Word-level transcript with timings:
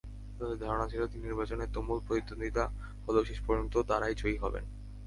তাঁদের 0.37 0.57
ধারণা 0.59 0.85
ছিল, 0.87 1.01
নির্বাচনে 1.17 1.65
তুমুল 1.67 1.99
প্রতিদ্বন্দ্বিতা 2.07 2.63
হলেও 3.05 3.27
শেষ 3.29 3.39
পর্যন্ত 3.47 3.73
তাঁরাই 3.89 4.13
জয়ী 4.15 4.37
হবেন। 4.37 4.63